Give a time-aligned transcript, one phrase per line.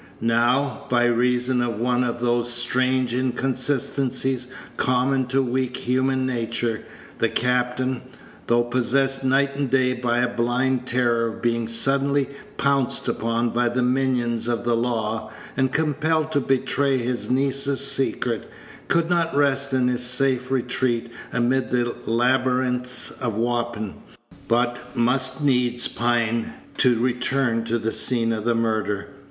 [0.19, 6.81] Now, by reason of one of those strange inconsistencies common to weak human nature,
[7.19, 8.01] the captain,
[8.47, 12.27] though possessed night and day by a blind terror of being suddenly
[12.57, 18.49] pounced upon by the minions of the law, and compelled to betray his niece's secret,
[18.87, 24.01] could not rest in his safe retreat amid the labyrinths of Wapping,
[24.47, 29.09] but must needs pine to return to the scene of the murder.